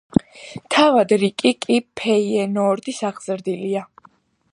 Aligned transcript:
თავად 0.75 1.11
რიკი 1.23 1.51
კი 1.65 1.77
ფეიენოორდის 2.01 3.03
აღზრდილია. 3.11 3.85